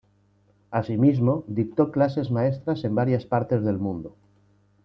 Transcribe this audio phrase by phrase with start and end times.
[0.71, 4.15] Asimismo, dictó clases maestras en varias partes del mundo.